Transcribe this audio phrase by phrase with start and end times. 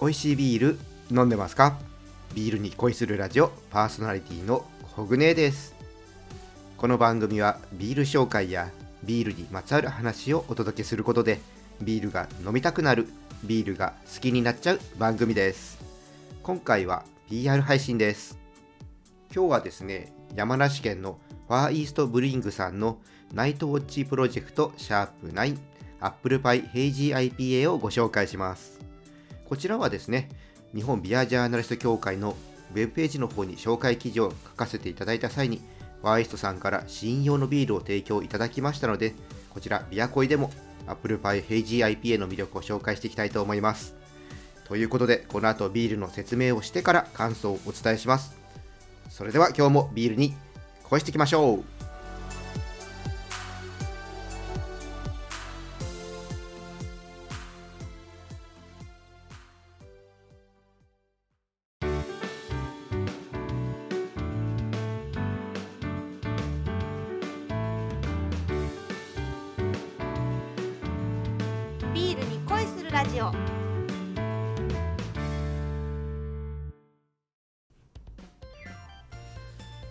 [0.00, 0.78] 美味しいビール
[1.10, 1.76] 飲んでますか？
[2.34, 4.64] ビールに恋するラジオパーソナリティの
[4.96, 5.74] コグネです。
[6.78, 8.70] この番組はビール紹介や
[9.04, 11.38] ビールにまつわる話をお届けすることで
[11.82, 13.08] ビールが飲みたくなる
[13.44, 15.78] ビールが好きになっちゃう番組です。
[16.42, 18.38] 今回は PR 配信です。
[19.34, 22.96] 今日はですね山梨県のファーイーストブリングさんの
[23.34, 25.58] ナイトウォッチプロジェクトシャープ9
[26.00, 28.80] アップルパイヘイジー IPA をご紹介します。
[29.50, 30.28] こちらはですね
[30.76, 32.36] 日本ビアジャーナリスト協会の
[32.72, 35.60] ウェブページの方に紹介記事を書かせていただいた際に
[36.02, 39.12] ファーイストさんから試飲用のビールを提供いただきましたので
[39.50, 40.52] こちらビアコイでも
[40.86, 43.96] アップルパイヘイジー IPA の魅力を紹介していきたいと思います。
[44.68, 48.38] ということでこの後ビールの説明をしてから感想をお伝えします。
[49.08, 50.32] それでは今日もビールに
[50.84, 51.79] 恋していきましょう。
[73.00, 73.32] ラジオ。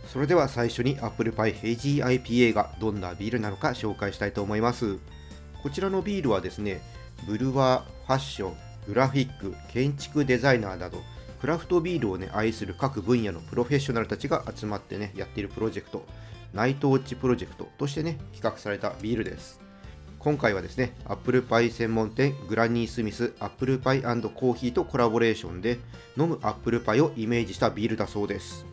[0.06, 5.00] それでは最初にアップルパイヘイジー IPA がどんなビールなのか紹介したいと思います。
[5.64, 6.82] こちらのビールはですね
[7.26, 8.54] ブルワー、ファッション、
[8.86, 11.02] グラフィック、建築デザイナーなど
[11.42, 16.06] クラフトビールをね愛する各分野のプロフェッショナルたちが集まってねやっているプロジェクト
[16.54, 19.68] ナイトウォッチプロジェクトとしてね企画されたビールです。
[20.20, 25.80] 今回はですねアップルパイ専門店グラニースミスアップルパイコーヒーとコラボレーションで
[26.18, 28.66] 飲むアップルパイをイメージしたビールだそうです。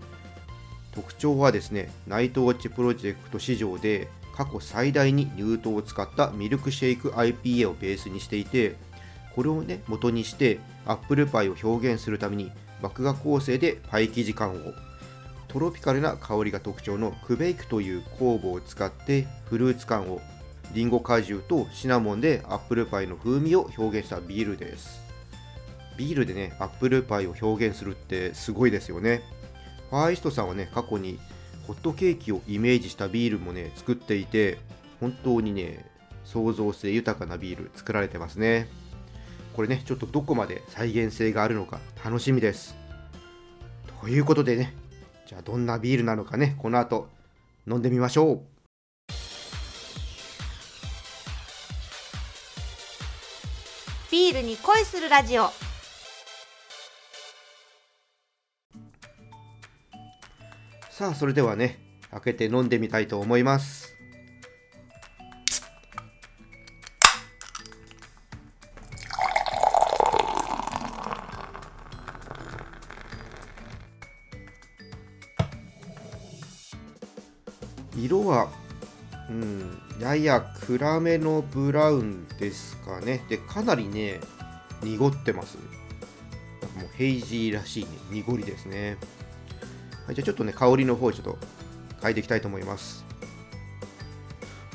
[0.92, 8.74] 特徴はですねナイトウォッチプロジェクト市場で過去最大に乳糖を使ったミルクシェイク IPA をベースにしていて
[9.34, 12.50] これをね元にしてアップルパイを表現するために
[12.82, 14.72] 麦芽構成でパイ生地感を
[15.48, 20.20] トロピカルな香りが特徴のクベイクという酵母を使ってフルーツ感を
[20.74, 25.00] リンゴ果汁とシナモンでアップルパイの風味を表現したビールです。
[25.96, 29.22] ビールでねアップルパイを表現するってすごいですよね。
[29.90, 31.18] ファーイストさんはね過去に
[31.66, 34.58] ホットケーキをイメージしたビールもね作っていて
[35.00, 35.86] 本当にね
[36.24, 38.68] 創造性豊かなビール作られてますね。
[39.54, 42.76] これねちょっとどこまで再現性があるのか楽しみです。
[44.02, 44.74] ということでね
[45.26, 47.08] じゃあどんなビールなのかねこの後
[47.66, 48.55] 飲んでみましょう。
[54.26, 55.50] ビールに恋するラジオ。
[60.90, 61.78] さあそれではね
[62.10, 63.94] 開けて飲んでみたいと思います。
[77.96, 78.48] 色は
[79.30, 84.20] うんやや暗めのブラウンですかねでかなりね
[84.82, 85.56] 濁ってます
[86.76, 88.98] もうヘイジーらしいね濁りですね
[90.06, 91.36] はい、じゃあちょっとね、香りの方ちょっと
[92.00, 93.04] 変えていきたいと思います。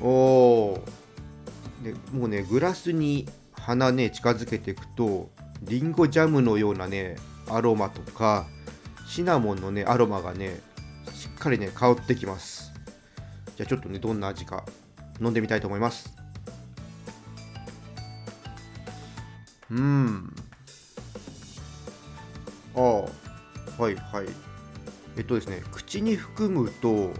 [0.02, 0.82] おー。
[1.84, 5.30] でもうね、グラスに鼻ね、近づけていくと、
[5.62, 7.16] リンゴジャムのようなね、
[7.48, 8.46] アロマとか、
[9.08, 10.60] シナモンのね、アロマがね、
[11.14, 12.74] しっかりね、香ってきます。
[13.56, 14.66] じゃあちょっとね、どんな味か
[15.22, 16.14] 飲んでみたいと思います。
[19.70, 20.36] うーん。
[22.76, 24.26] ああ、はいはい。
[25.18, 27.12] えっとですね、口に含むと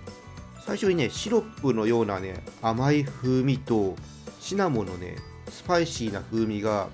[0.66, 3.96] 最初にねシロップのようなね甘い風味と
[4.40, 5.18] シナモンのね
[5.50, 6.88] スパイシーな風味が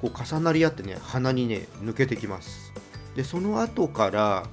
[0.00, 2.72] こう重なり合ってね鼻にね抜けてきます
[3.16, 4.46] でその後から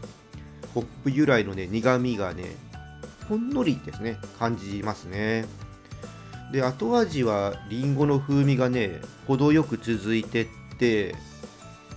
[0.74, 2.56] ホップ由来のね苦味がね
[3.30, 5.46] ほんのりですね感じますね
[6.52, 10.48] で後味はリンゴの風味がね程よく続いてっ
[10.78, 11.16] て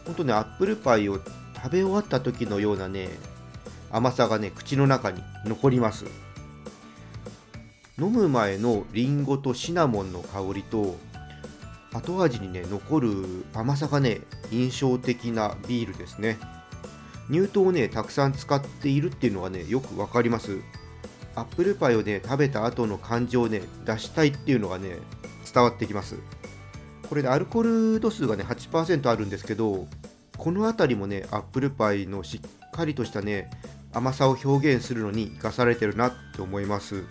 [0.04, 1.20] ほんとねアップルパイを
[1.54, 3.10] 食べ終わった時のようなね
[3.90, 6.04] 甘さがね口の中に残ります。
[7.98, 10.96] 飲む前のリンゴとシナモンの香りと
[11.92, 14.20] 後味にね残る甘さがね
[14.50, 16.38] 印象的なビールですね。
[17.30, 20.60] 乳糖をねたくさん使っているっていうのがねよくわかります。
[21.34, 24.96] アップルパイをね食べた後の感情をね出したいっていうのがね
[25.52, 26.16] 伝わってきます。
[27.08, 29.86] これでアルコール度数がね8%あるんですけど
[30.36, 33.50] この辺りもねアップルパイのしっかりとしたね
[33.92, 37.04] 甘さを表現するのに生かされてるなって思います。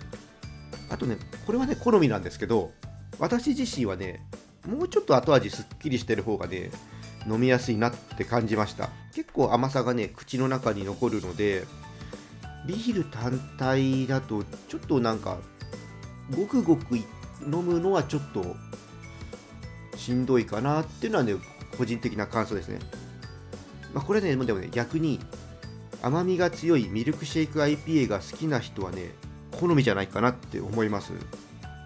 [0.90, 2.72] あとねこれはね好みなんですけど
[3.20, 4.26] 私自身はね
[4.66, 6.72] もうちょっと後味すっきりしてる方がね
[7.28, 8.90] 飲みやすいなって感じました。
[9.14, 11.66] 結構甘さがね口の中に残るので
[12.66, 15.38] ビール単体だとちょっとなんか
[16.36, 17.06] ごくごく飲
[17.64, 18.56] むのはちょっと
[19.96, 21.36] しんどいかなっていうのはね
[21.78, 22.80] 個人的な感想ですね、
[23.94, 25.20] まあ、これねでもね逆に
[26.02, 29.12] 甘みが強いミルクシェイク IPA が好きな人はね
[29.52, 31.12] 好みじゃないかなって思います。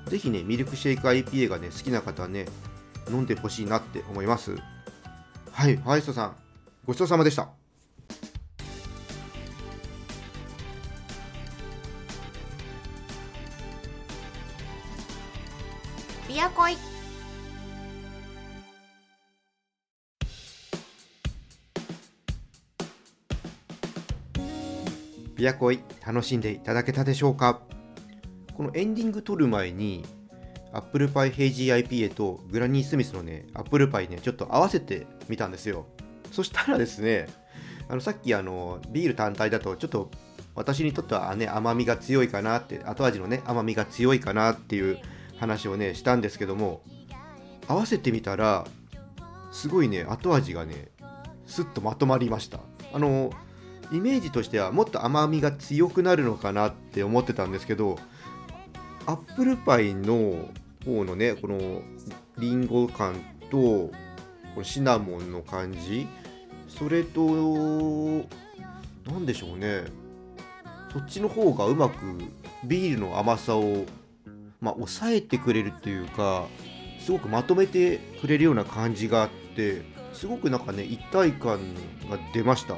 [0.07, 2.45] ぜひねミルクシェイク IPA がね好きな方はね
[3.09, 4.55] 飲んでほしいなって思います。
[5.51, 6.35] はいファイストさん
[6.85, 7.62] ごちそうさまでした。
[16.27, 16.77] ビアコイ
[25.35, 27.61] ビアコイ楽しんでいただけたでしょうか？
[28.55, 30.05] このエンディング撮る前に
[30.71, 35.87] アップルパイヘイジー IPA とグラニー・スミスのねアップルパイねちょっと合わせてみたんですよ。
[36.31, 37.27] そしたらですね
[37.89, 40.09] あのさっきあのビール単体だとちょっと
[40.55, 44.99] 私にとってはね甘みが強いかなって後味のね甘みが強いかなっていう
[45.43, 46.81] 話をねしたんですけども
[47.67, 48.65] 合わせてみたら
[49.51, 50.89] すごいね後味がね
[51.45, 52.59] すっとまとまりました。
[52.93, 53.31] あの
[53.91, 57.97] イメージとしてはもっと甘みが強くなるのかなって思ってたんですけど
[59.05, 60.49] アップルパイの
[60.85, 61.81] 方のねこの
[62.39, 63.15] リンゴ感
[63.51, 63.91] とこ
[64.57, 66.07] のシナモンの感じ
[66.67, 67.21] それと
[69.05, 69.83] 何でしょうね。
[70.91, 71.95] そっちの方がうまく
[72.63, 73.85] ビールの甘さを
[74.63, 76.47] まあ、抑えてくれるっていうか
[76.99, 79.83] すごくまとめてくれるような感じがあって
[80.13, 81.59] すごくなんかね一体感
[82.09, 82.77] が出ました。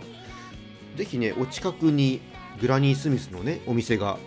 [0.95, 2.21] 是非ねお近くに
[2.59, 4.17] グラニー・スミスのねお店が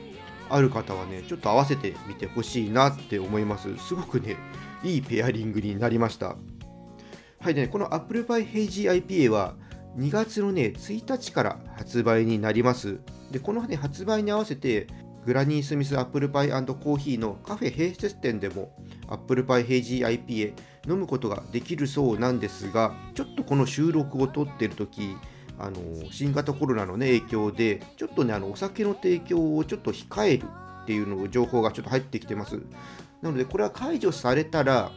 [0.51, 3.77] ある方はねちょっと合わせてみてほしいなって思います。
[3.79, 4.37] すごくね
[4.85, 6.37] いいペアリングになりました。
[7.41, 9.55] はいでねこのアップルパイヘイジー IPA は
[9.97, 13.01] 2月のね1日から発売になります。
[13.33, 14.87] でこの、ね、発売に合わせて
[15.29, 18.73] グラニー・スミスアップルパイコーヒーのカフェ併設店でも
[19.09, 20.55] アップルパイヘイジー IPA
[20.91, 25.19] 飲むことができるそうなんですがちょっとこの収録を撮ってる時
[25.59, 25.77] あの
[26.11, 30.45] 新型コロナの、ね、影響でちょっとねあのお酒の提供をちょっと控える
[30.85, 32.63] っていうの情報がちょっと入ってきてます。
[33.21, 34.93] なのでこれは解除されたら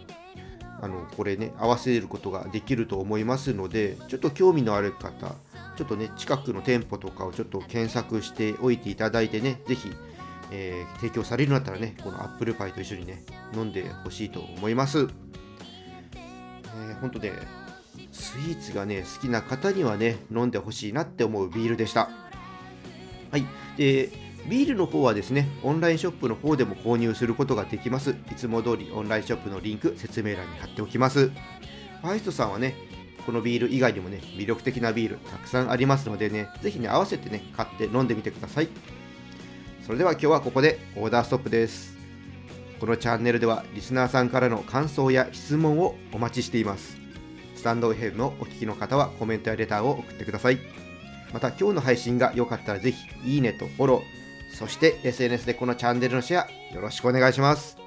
[0.81, 5.35] あのこれね合わせることができると思いますのでちょっと興味のある方
[5.75, 9.91] ちょっとね近くの店舗とかをちょっと検索しておいていただいてね是非
[10.51, 15.07] えー、提供されるんだったらね、このアップルパイと一緒にね、飲んでほしいと思います。
[16.13, 17.31] えー、ほんとね、
[18.11, 22.09] スイーツがね、好きな方にはね、飲んでほしいなって思うビールでした。
[23.31, 23.45] はい。
[23.77, 24.09] で、
[24.49, 28.11] ビールの方はですね、オンラインショップの方でも購入することができます。
[28.31, 31.29] いつも通りオンラインショップのリンク、説明欄に貼っておきます。
[31.29, 32.75] ファイストさんはね、
[33.25, 38.69] このビール以外にもね、魅力的なビールたくさんありますのでね、ぜひね、合わせてね、買って飲んでみてください。
[39.85, 41.97] それでは今日はここでオーダーストップです。
[42.79, 46.97] このチャンネルではリスナーさんからの感想や質問をお待ちしています。
[47.55, 50.59] スタンド FM のお聞きの方はコメントやレターを送ってください。
[51.33, 57.77] また今日の配信が良かったらぜひいいねとフォローそして SNS でこのチャンネルのシェアよろしくお願いします。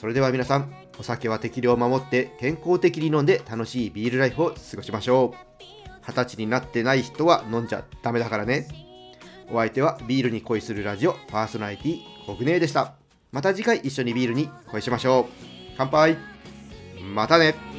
[0.00, 5.56] それでは皆さんお酒は適量を守って健康的に飲んで楽しいビールライフを過ごしましょう。
[6.06, 8.85] 二十歳になってない人は飲んじゃダメだからね。
[9.50, 12.94] お相手はビールに恋するラジオパーソナリティコグネでした。
[13.32, 15.32] また次回一緒にビールに恋しましょう。
[15.76, 16.16] 乾杯。
[17.14, 17.75] またね。